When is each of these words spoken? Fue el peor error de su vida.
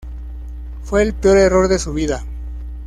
Fue 0.81 1.03
el 1.03 1.13
peor 1.13 1.37
error 1.37 1.67
de 1.67 1.77
su 1.77 1.93
vida. 1.93 2.23